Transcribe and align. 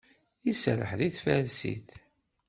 Iserreḥ 0.51 0.91
deg 0.99 1.11
tfarsit. 1.13 1.89